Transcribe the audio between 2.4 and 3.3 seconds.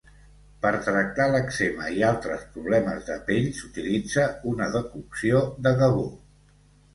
problemes de